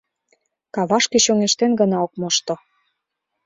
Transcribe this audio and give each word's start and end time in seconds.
Кавашке 0.75 1.17
чоҥештен 1.25 1.71
гына 1.79 1.97
ок 2.05 2.13
мошто. 2.19 2.55